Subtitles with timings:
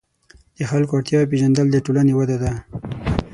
[0.57, 2.51] د خلکو اړتیاوې پېژندل د ټولنې وده ده.